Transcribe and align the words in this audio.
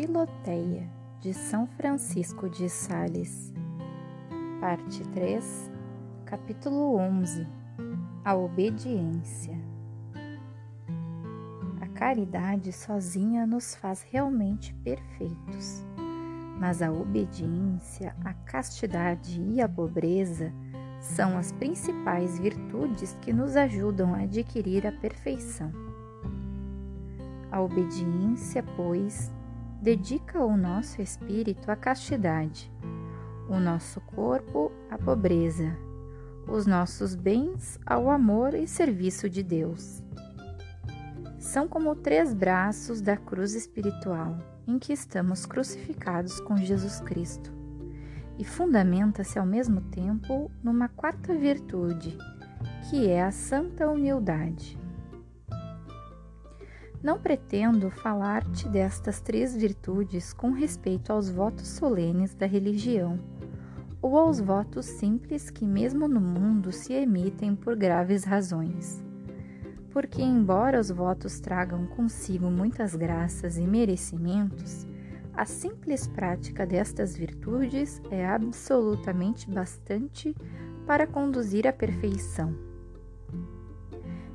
Filoteia, 0.00 0.88
de 1.20 1.34
São 1.34 1.66
Francisco 1.66 2.48
de 2.48 2.70
Sales. 2.70 3.52
Parte 4.58 5.02
3, 5.10 5.70
capítulo 6.24 6.96
11 6.96 7.46
A 8.24 8.34
obediência. 8.34 9.60
A 11.82 11.86
caridade 11.88 12.72
sozinha 12.72 13.46
nos 13.46 13.74
faz 13.74 14.00
realmente 14.10 14.72
perfeitos, 14.82 15.84
mas 16.58 16.80
a 16.80 16.90
obediência, 16.90 18.16
a 18.24 18.32
castidade 18.32 19.38
e 19.42 19.60
a 19.60 19.68
pobreza 19.68 20.50
são 20.98 21.36
as 21.36 21.52
principais 21.52 22.38
virtudes 22.38 23.14
que 23.20 23.34
nos 23.34 23.54
ajudam 23.54 24.14
a 24.14 24.20
adquirir 24.20 24.86
a 24.86 24.92
perfeição. 24.92 25.70
A 27.52 27.60
obediência, 27.60 28.62
pois, 28.62 29.30
dedica 29.80 30.44
o 30.44 30.56
nosso 30.56 31.00
espírito 31.00 31.70
à 31.70 31.76
castidade, 31.76 32.70
o 33.48 33.58
nosso 33.58 34.00
corpo 34.02 34.70
à 34.90 34.98
pobreza, 34.98 35.74
os 36.46 36.66
nossos 36.66 37.14
bens 37.14 37.80
ao 37.86 38.10
amor 38.10 38.54
e 38.54 38.68
serviço 38.68 39.28
de 39.28 39.42
Deus. 39.42 40.02
São 41.38 41.66
como 41.66 41.96
três 41.96 42.34
braços 42.34 43.00
da 43.00 43.16
cruz 43.16 43.54
espiritual 43.54 44.36
em 44.66 44.78
que 44.78 44.92
estamos 44.92 45.46
crucificados 45.46 46.40
com 46.40 46.56
Jesus 46.58 47.00
Cristo 47.00 47.50
e 48.38 48.44
fundamenta-se 48.44 49.38
ao 49.38 49.46
mesmo 49.46 49.80
tempo 49.80 50.50
numa 50.62 50.88
quarta 50.88 51.34
virtude, 51.34 52.16
que 52.88 53.08
é 53.08 53.22
a 53.22 53.30
santa 53.30 53.88
humildade. 53.88 54.78
Não 57.02 57.18
pretendo 57.18 57.90
falar-te 57.90 58.68
destas 58.68 59.22
três 59.22 59.56
virtudes 59.56 60.34
com 60.34 60.50
respeito 60.50 61.10
aos 61.10 61.30
votos 61.30 61.66
solenes 61.66 62.34
da 62.34 62.44
religião 62.44 63.18
ou 64.02 64.18
aos 64.18 64.38
votos 64.38 64.84
simples 64.84 65.48
que, 65.48 65.64
mesmo 65.64 66.06
no 66.06 66.20
mundo, 66.20 66.70
se 66.70 66.92
emitem 66.92 67.54
por 67.56 67.74
graves 67.74 68.24
razões. 68.24 69.02
Porque, 69.90 70.22
embora 70.22 70.78
os 70.78 70.90
votos 70.90 71.40
tragam 71.40 71.86
consigo 71.86 72.50
muitas 72.50 72.94
graças 72.94 73.56
e 73.56 73.66
merecimentos, 73.66 74.86
a 75.32 75.46
simples 75.46 76.06
prática 76.06 76.66
destas 76.66 77.16
virtudes 77.16 78.00
é 78.10 78.26
absolutamente 78.26 79.50
bastante 79.50 80.36
para 80.86 81.06
conduzir 81.06 81.66
à 81.66 81.72
perfeição. 81.72 82.69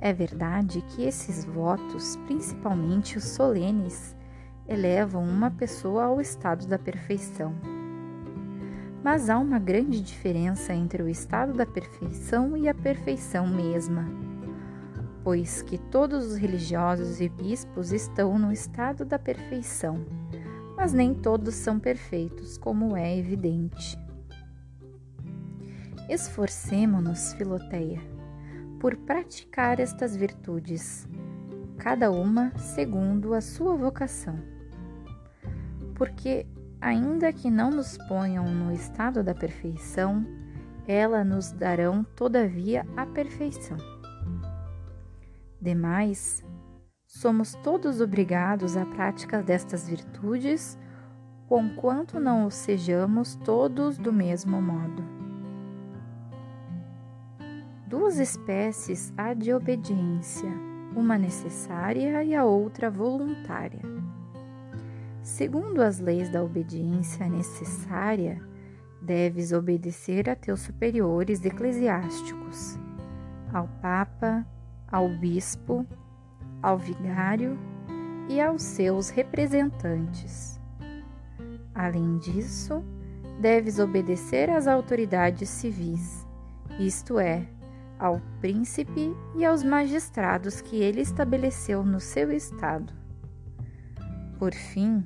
É 0.00 0.12
verdade 0.12 0.82
que 0.82 1.04
esses 1.04 1.44
votos, 1.44 2.16
principalmente 2.26 3.16
os 3.16 3.24
solenes, 3.24 4.14
elevam 4.68 5.24
uma 5.24 5.50
pessoa 5.50 6.04
ao 6.04 6.20
estado 6.20 6.66
da 6.66 6.78
perfeição. 6.78 7.54
Mas 9.02 9.30
há 9.30 9.38
uma 9.38 9.58
grande 9.58 10.00
diferença 10.00 10.74
entre 10.74 11.02
o 11.02 11.08
estado 11.08 11.52
da 11.54 11.64
perfeição 11.64 12.56
e 12.56 12.68
a 12.68 12.74
perfeição 12.74 13.46
mesma, 13.46 14.04
pois 15.22 15.62
que 15.62 15.78
todos 15.78 16.32
os 16.32 16.36
religiosos 16.36 17.20
e 17.20 17.28
bispos 17.28 17.92
estão 17.92 18.38
no 18.38 18.52
estado 18.52 19.04
da 19.04 19.18
perfeição, 19.18 20.04
mas 20.76 20.92
nem 20.92 21.14
todos 21.14 21.54
são 21.54 21.78
perfeitos, 21.78 22.58
como 22.58 22.96
é 22.96 23.16
evidente. 23.16 23.96
Esforcemo-nos, 26.08 27.32
Filoteia 27.34 28.15
por 28.80 28.96
praticar 28.96 29.80
estas 29.80 30.16
virtudes, 30.16 31.08
cada 31.78 32.10
uma 32.10 32.56
segundo 32.58 33.34
a 33.34 33.40
sua 33.40 33.74
vocação. 33.74 34.38
Porque, 35.94 36.46
ainda 36.80 37.32
que 37.32 37.50
não 37.50 37.70
nos 37.70 37.96
ponham 38.08 38.44
no 38.44 38.72
estado 38.72 39.22
da 39.22 39.34
perfeição, 39.34 40.26
ela 40.86 41.24
nos 41.24 41.50
darão, 41.50 42.04
todavia, 42.14 42.86
a 42.96 43.06
perfeição. 43.06 43.76
Demais, 45.60 46.44
somos 47.06 47.54
todos 47.64 48.00
obrigados 48.00 48.76
à 48.76 48.84
prática 48.84 49.42
destas 49.42 49.88
virtudes, 49.88 50.78
conquanto 51.48 52.20
não 52.20 52.46
o 52.46 52.50
sejamos 52.50 53.36
todos 53.36 53.96
do 53.96 54.12
mesmo 54.12 54.60
modo. 54.60 55.15
Duas 57.86 58.18
espécies 58.18 59.14
há 59.16 59.32
de 59.32 59.54
obediência, 59.54 60.50
uma 60.96 61.16
necessária 61.16 62.24
e 62.24 62.34
a 62.34 62.44
outra 62.44 62.90
voluntária. 62.90 63.80
Segundo 65.22 65.80
as 65.80 66.00
leis 66.00 66.28
da 66.28 66.42
obediência 66.42 67.28
necessária, 67.28 68.42
deves 69.00 69.52
obedecer 69.52 70.28
a 70.28 70.34
teus 70.34 70.62
superiores 70.62 71.44
eclesiásticos, 71.44 72.76
ao 73.52 73.68
Papa, 73.80 74.44
ao 74.90 75.08
Bispo, 75.08 75.86
ao 76.60 76.76
Vigário 76.76 77.56
e 78.28 78.40
aos 78.40 78.62
seus 78.62 79.10
representantes. 79.10 80.58
Além 81.72 82.18
disso, 82.18 82.82
deves 83.40 83.78
obedecer 83.78 84.50
às 84.50 84.66
autoridades 84.66 85.48
civis, 85.48 86.26
isto 86.80 87.20
é, 87.20 87.46
ao 87.98 88.20
príncipe 88.40 89.14
e 89.36 89.44
aos 89.44 89.62
magistrados 89.62 90.60
que 90.60 90.76
ele 90.76 91.00
estabeleceu 91.00 91.84
no 91.84 92.00
seu 92.00 92.30
estado. 92.30 92.92
Por 94.38 94.52
fim, 94.52 95.04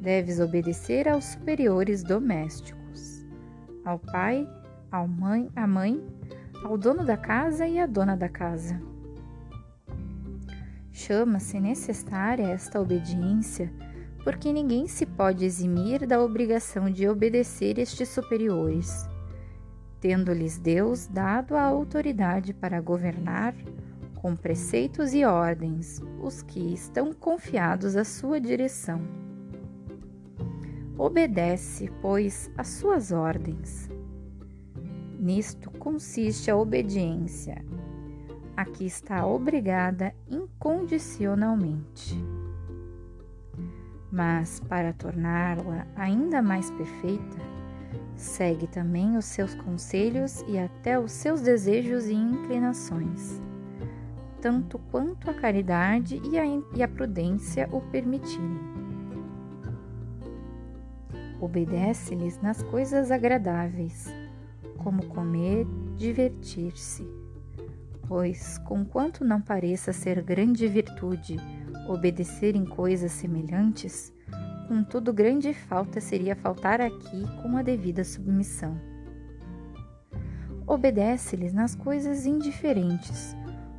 deves 0.00 0.40
obedecer 0.40 1.08
aos 1.08 1.24
superiores 1.24 2.02
domésticos, 2.02 3.24
ao 3.84 3.98
pai, 3.98 4.48
ao 4.90 5.06
mãe, 5.06 5.50
à 5.54 5.66
mãe, 5.66 6.02
ao 6.64 6.78
dono 6.78 7.04
da 7.04 7.16
casa 7.16 7.66
e 7.66 7.78
à 7.78 7.86
dona 7.86 8.16
da 8.16 8.28
casa. 8.28 8.80
Chama-se 10.92 11.60
necessária 11.60 12.44
esta 12.44 12.80
obediência 12.80 13.70
porque 14.24 14.52
ninguém 14.52 14.88
se 14.88 15.06
pode 15.06 15.44
eximir 15.44 16.06
da 16.06 16.20
obrigação 16.20 16.90
de 16.90 17.06
obedecer 17.06 17.78
estes 17.78 18.08
superiores 18.08 19.06
tendo-lhes 20.00 20.58
Deus 20.58 21.06
dado 21.06 21.56
a 21.56 21.62
autoridade 21.62 22.52
para 22.52 22.80
governar 22.80 23.54
com 24.14 24.34
preceitos 24.34 25.14
e 25.14 25.24
ordens 25.24 26.02
os 26.20 26.42
que 26.42 26.74
estão 26.74 27.12
confiados 27.12 27.94
à 27.96 28.04
sua 28.04 28.40
direção. 28.40 29.00
Obedece, 30.98 31.90
pois, 32.00 32.50
às 32.56 32.68
suas 32.68 33.12
ordens. 33.12 33.88
Nisto 35.20 35.70
consiste 35.72 36.50
a 36.50 36.56
obediência, 36.56 37.64
a 38.56 38.64
que 38.64 38.86
está 38.86 39.26
obrigada 39.26 40.14
incondicionalmente. 40.28 42.16
Mas, 44.10 44.60
para 44.60 44.92
torná-la 44.92 45.86
ainda 45.94 46.40
mais 46.40 46.70
perfeita, 46.70 47.38
Segue 48.16 48.66
também 48.66 49.16
os 49.16 49.26
seus 49.26 49.54
conselhos 49.54 50.42
e 50.48 50.58
até 50.58 50.98
os 50.98 51.12
seus 51.12 51.42
desejos 51.42 52.06
e 52.06 52.14
inclinações, 52.14 53.40
tanto 54.40 54.78
quanto 54.90 55.30
a 55.30 55.34
caridade 55.34 56.20
e 56.24 56.38
a, 56.38 56.44
e 56.74 56.82
a 56.82 56.88
prudência 56.88 57.68
o 57.70 57.80
permitirem. 57.80 58.58
Obedece-lhes 61.40 62.40
nas 62.40 62.62
coisas 62.62 63.10
agradáveis, 63.10 64.06
como 64.78 65.06
comer, 65.06 65.66
divertir-se. 65.96 67.06
Pois, 68.08 68.56
conquanto 68.58 69.24
não 69.24 69.42
pareça 69.42 69.92
ser 69.92 70.22
grande 70.22 70.66
virtude 70.66 71.36
obedecer 71.88 72.56
em 72.56 72.64
coisas 72.64 73.12
semelhantes, 73.12 74.12
Contudo, 74.68 75.12
grande 75.12 75.54
falta 75.54 76.00
seria 76.00 76.34
faltar 76.34 76.80
aqui 76.80 77.24
com 77.40 77.56
a 77.56 77.62
devida 77.62 78.02
submissão. 78.02 78.76
Obedece-lhes 80.66 81.52
nas 81.52 81.76
coisas 81.76 82.26
indiferentes, 82.26 83.36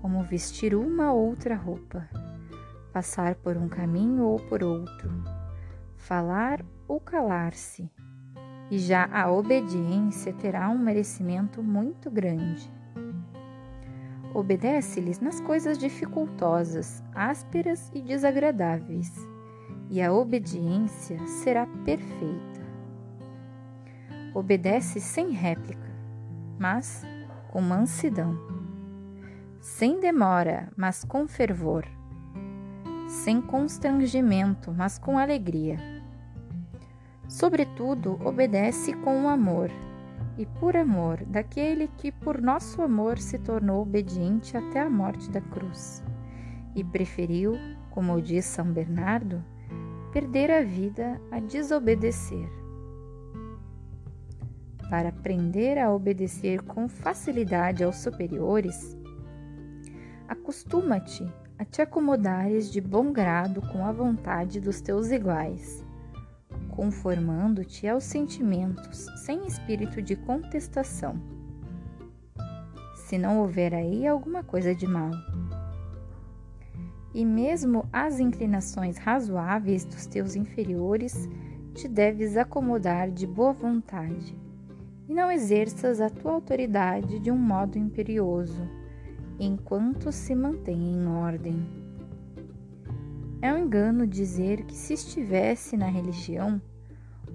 como 0.00 0.22
vestir 0.22 0.74
uma 0.74 1.12
ou 1.12 1.28
outra 1.28 1.54
roupa, 1.54 2.08
passar 2.94 3.34
por 3.34 3.58
um 3.58 3.68
caminho 3.68 4.24
ou 4.24 4.38
por 4.38 4.64
outro, 4.64 5.10
falar 5.98 6.64
ou 6.88 6.98
calar-se, 6.98 7.90
e 8.70 8.78
já 8.78 9.06
a 9.12 9.30
obediência 9.30 10.32
terá 10.32 10.70
um 10.70 10.78
merecimento 10.78 11.62
muito 11.62 12.10
grande. 12.10 12.72
Obedece-lhes 14.32 15.20
nas 15.20 15.40
coisas 15.42 15.76
dificultosas, 15.76 17.02
ásperas 17.14 17.90
e 17.92 18.00
desagradáveis 18.00 19.29
e 19.90 20.00
a 20.00 20.12
obediência 20.12 21.18
será 21.26 21.66
perfeita. 21.84 22.60
Obedece 24.32 25.00
sem 25.00 25.32
réplica, 25.32 25.90
mas 26.56 27.04
com 27.50 27.60
mansidão, 27.60 28.38
sem 29.60 29.98
demora, 29.98 30.68
mas 30.76 31.04
com 31.04 31.26
fervor, 31.26 31.84
sem 33.08 33.42
constrangimento, 33.42 34.72
mas 34.72 34.96
com 34.96 35.18
alegria. 35.18 35.76
Sobretudo, 37.28 38.16
obedece 38.24 38.92
com 38.92 39.28
amor, 39.28 39.70
e 40.38 40.46
por 40.46 40.76
amor 40.76 41.24
daquele 41.24 41.88
que 41.98 42.12
por 42.12 42.40
nosso 42.40 42.80
amor 42.80 43.18
se 43.18 43.38
tornou 43.40 43.82
obediente 43.82 44.56
até 44.56 44.80
a 44.82 44.88
morte 44.88 45.28
da 45.30 45.40
cruz, 45.40 46.04
e 46.76 46.84
preferiu, 46.84 47.54
como 47.90 48.22
diz 48.22 48.44
São 48.44 48.66
Bernardo, 48.72 49.44
perder 50.12 50.50
a 50.50 50.62
vida 50.62 51.20
a 51.30 51.38
desobedecer. 51.38 52.48
Para 54.88 55.10
aprender 55.10 55.78
a 55.78 55.92
obedecer 55.92 56.62
com 56.62 56.88
facilidade 56.88 57.84
aos 57.84 57.96
superiores, 57.98 58.96
acostuma-te 60.26 61.24
a 61.56 61.64
te 61.64 61.80
acomodares 61.80 62.72
de 62.72 62.80
bom 62.80 63.12
grado 63.12 63.62
com 63.70 63.84
a 63.84 63.92
vontade 63.92 64.60
dos 64.60 64.80
teus 64.80 65.12
iguais, 65.12 65.84
conformando-te 66.70 67.86
aos 67.86 68.02
sentimentos 68.02 69.06
sem 69.24 69.46
espírito 69.46 70.02
de 70.02 70.16
contestação. 70.16 71.14
Se 72.96 73.16
não 73.16 73.40
houver 73.40 73.74
aí 73.74 74.06
alguma 74.08 74.42
coisa 74.42 74.74
de 74.74 74.86
mal. 74.88 75.10
E 77.12 77.24
mesmo 77.24 77.88
as 77.92 78.20
inclinações 78.20 78.96
razoáveis 78.96 79.84
dos 79.84 80.06
teus 80.06 80.36
inferiores, 80.36 81.28
te 81.74 81.88
deves 81.88 82.36
acomodar 82.36 83.10
de 83.10 83.26
boa 83.26 83.52
vontade, 83.52 84.36
e 85.08 85.14
não 85.14 85.30
exerças 85.30 86.00
a 86.00 86.08
tua 86.08 86.32
autoridade 86.32 87.18
de 87.18 87.30
um 87.30 87.38
modo 87.38 87.78
imperioso 87.78 88.62
enquanto 89.40 90.12
se 90.12 90.34
mantém 90.34 90.92
em 90.92 91.06
ordem. 91.06 91.66
É 93.40 93.52
um 93.52 93.58
engano 93.58 94.06
dizer 94.06 94.64
que, 94.64 94.74
se 94.74 94.92
estivesse 94.92 95.76
na 95.76 95.86
religião, 95.86 96.60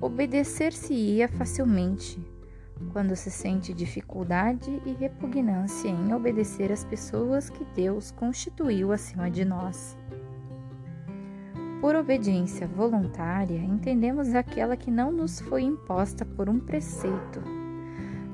obedecer-se-ia 0.00 1.28
facilmente, 1.28 2.18
quando 2.92 3.14
se 3.14 3.30
sente 3.30 3.72
dificuldade 3.72 4.70
e 4.84 4.92
repugnância 4.92 5.88
em 5.88 6.12
obedecer 6.12 6.72
às 6.72 6.84
pessoas 6.84 7.48
que 7.50 7.64
Deus 7.74 8.10
constituiu 8.10 8.92
acima 8.92 9.30
de 9.30 9.44
nós. 9.44 9.96
Por 11.80 11.94
obediência 11.94 12.66
voluntária, 12.66 13.58
entendemos 13.58 14.34
aquela 14.34 14.76
que 14.76 14.90
não 14.90 15.10
nos 15.10 15.40
foi 15.40 15.62
imposta 15.62 16.24
por 16.24 16.48
um 16.48 16.58
preceito 16.58 17.40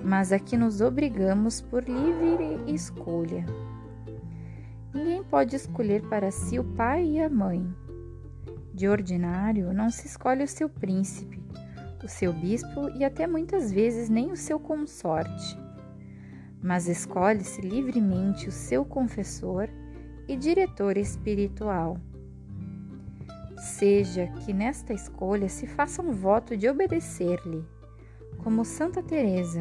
mas 0.06 0.30
a 0.30 0.38
que 0.38 0.56
nos 0.56 0.80
obrigamos 0.80 1.60
por 1.60 1.82
livre 1.82 2.62
escolha. 2.72 3.44
Ninguém 4.94 5.24
pode 5.24 5.56
escolher 5.56 6.00
para 6.08 6.30
si 6.30 6.60
o 6.60 6.64
pai 6.64 7.04
e 7.04 7.20
a 7.20 7.28
mãe. 7.28 7.68
De 8.72 8.88
ordinário, 8.88 9.72
não 9.72 9.90
se 9.90 10.06
escolhe 10.06 10.44
o 10.44 10.48
seu 10.48 10.68
príncipe, 10.68 11.42
o 12.06 12.08
seu 12.08 12.32
bispo 12.32 12.88
e 12.96 13.04
até 13.04 13.26
muitas 13.26 13.70
vezes 13.70 14.08
nem 14.08 14.30
o 14.30 14.36
seu 14.36 14.60
consorte, 14.60 15.58
mas 16.62 16.86
escolhe-se 16.86 17.60
livremente 17.60 18.48
o 18.48 18.52
seu 18.52 18.84
confessor 18.84 19.68
e 20.28 20.36
diretor 20.36 20.96
espiritual. 20.96 21.98
Seja 23.58 24.28
que 24.28 24.52
nesta 24.52 24.92
escolha 24.94 25.48
se 25.48 25.66
faça 25.66 26.00
um 26.00 26.12
voto 26.12 26.56
de 26.56 26.68
obedecer-lhe, 26.68 27.64
como 28.38 28.64
Santa 28.64 29.02
Teresa, 29.02 29.60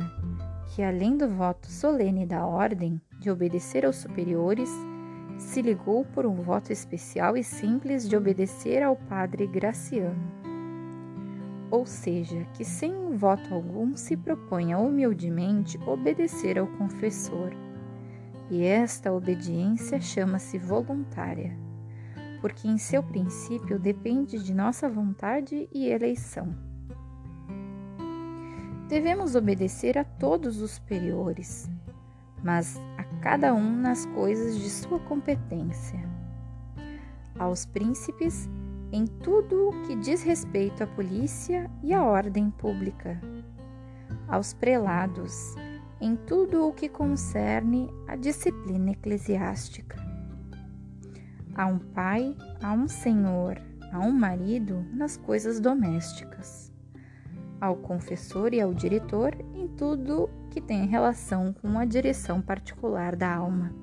que 0.67 0.83
além 0.83 1.17
do 1.17 1.27
voto 1.27 1.71
solene 1.71 2.27
da 2.27 2.45
ordem 2.45 3.01
de 3.19 3.31
obedecer 3.31 3.85
aos 3.85 3.95
superiores, 3.95 4.69
se 5.39 5.61
ligou 5.61 6.05
por 6.05 6.25
um 6.27 6.35
voto 6.35 6.71
especial 6.71 7.35
e 7.35 7.43
simples 7.43 8.07
de 8.07 8.15
obedecer 8.15 8.83
ao 8.83 8.95
padre 8.95 9.47
Graciano. 9.47 10.44
Ou 11.71 11.85
seja, 11.85 12.45
que 12.53 12.63
sem 12.63 13.15
voto 13.15 13.53
algum 13.53 13.95
se 13.95 14.15
proponha 14.15 14.77
humildemente 14.77 15.77
obedecer 15.85 16.57
ao 16.59 16.67
confessor. 16.67 17.51
E 18.49 18.63
esta 18.63 19.11
obediência 19.11 19.99
chama-se 19.99 20.57
voluntária, 20.57 21.57
porque 22.41 22.67
em 22.67 22.77
seu 22.77 23.01
princípio 23.01 23.79
depende 23.79 24.43
de 24.43 24.53
nossa 24.53 24.87
vontade 24.87 25.67
e 25.73 25.87
eleição. 25.87 26.55
Devemos 28.87 29.35
obedecer 29.35 29.97
a 29.97 30.03
todos 30.03 30.61
os 30.61 30.71
superiores, 30.71 31.67
mas 32.43 32.79
a 32.99 33.03
cada 33.19 33.51
um 33.51 33.75
nas 33.75 34.05
coisas 34.05 34.59
de 34.59 34.69
sua 34.69 34.99
competência. 34.99 35.99
Aos 37.39 37.65
príncipes, 37.65 38.47
em 38.91 39.05
tudo 39.05 39.69
o 39.69 39.81
que 39.83 39.95
diz 39.95 40.23
respeito 40.23 40.83
à 40.83 40.87
polícia 40.87 41.69
e 41.83 41.93
à 41.93 42.03
ordem 42.03 42.49
pública. 42.49 43.19
Aos 44.27 44.53
prelados, 44.53 45.55
em 45.99 46.15
tudo 46.15 46.67
o 46.67 46.73
que 46.73 46.89
concerne 46.89 47.89
à 48.07 48.15
disciplina 48.15 48.91
eclesiástica. 48.91 49.97
A 51.55 51.65
um 51.67 51.79
pai, 51.79 52.35
a 52.61 52.73
um 52.73 52.87
senhor, 52.87 53.61
a 53.91 53.99
um 53.99 54.11
marido 54.11 54.85
nas 54.93 55.15
coisas 55.17 55.59
domésticas 55.59 56.65
ao 57.59 57.75
confessor 57.75 58.53
e 58.53 58.61
ao 58.61 58.73
diretor 58.73 59.35
em 59.53 59.67
tudo 59.67 60.29
que 60.51 60.61
tem 60.61 60.85
relação 60.85 61.53
com 61.53 61.77
a 61.79 61.85
direção 61.85 62.41
particular 62.41 63.15
da 63.15 63.33
alma. 63.33 63.73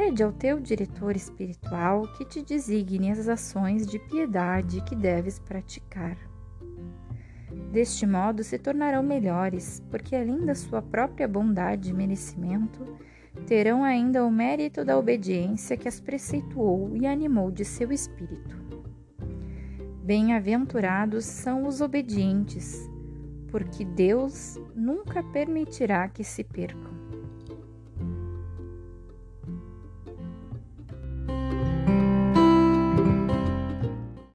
Pede 0.00 0.22
ao 0.22 0.30
teu 0.30 0.60
diretor 0.60 1.16
espiritual 1.16 2.02
que 2.12 2.24
te 2.24 2.40
designe 2.40 3.10
as 3.10 3.28
ações 3.28 3.84
de 3.84 3.98
piedade 3.98 4.80
que 4.82 4.94
deves 4.94 5.40
praticar. 5.40 6.16
Deste 7.72 8.06
modo 8.06 8.44
se 8.44 8.60
tornarão 8.60 9.02
melhores, 9.02 9.82
porque 9.90 10.14
além 10.14 10.46
da 10.46 10.54
sua 10.54 10.80
própria 10.80 11.26
bondade 11.26 11.90
e 11.90 11.92
merecimento, 11.92 12.96
terão 13.44 13.82
ainda 13.82 14.24
o 14.24 14.30
mérito 14.30 14.84
da 14.84 14.96
obediência 14.96 15.76
que 15.76 15.88
as 15.88 15.98
preceituou 15.98 16.96
e 16.96 17.04
animou 17.04 17.50
de 17.50 17.64
seu 17.64 17.90
espírito. 17.90 18.56
Bem-aventurados 20.04 21.24
são 21.24 21.66
os 21.66 21.80
obedientes, 21.80 22.88
porque 23.48 23.84
Deus 23.84 24.60
nunca 24.76 25.24
permitirá 25.24 26.06
que 26.06 26.22
se 26.22 26.44
percam. 26.44 26.97